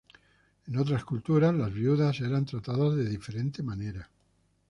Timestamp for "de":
2.95-3.07